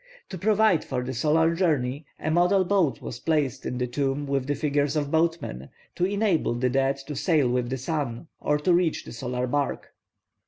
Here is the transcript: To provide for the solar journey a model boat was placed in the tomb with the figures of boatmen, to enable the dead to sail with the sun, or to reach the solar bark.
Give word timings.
To 0.29 0.37
provide 0.39 0.83
for 0.83 1.03
the 1.03 1.13
solar 1.13 1.53
journey 1.53 2.05
a 2.19 2.31
model 2.31 2.65
boat 2.65 3.03
was 3.03 3.19
placed 3.19 3.67
in 3.67 3.77
the 3.77 3.85
tomb 3.85 4.25
with 4.25 4.47
the 4.47 4.55
figures 4.55 4.95
of 4.95 5.11
boatmen, 5.11 5.69
to 5.93 6.05
enable 6.05 6.55
the 6.55 6.71
dead 6.71 6.97
to 7.05 7.15
sail 7.15 7.47
with 7.47 7.69
the 7.69 7.77
sun, 7.77 8.25
or 8.39 8.57
to 8.57 8.73
reach 8.73 9.05
the 9.05 9.11
solar 9.11 9.45
bark. 9.45 9.93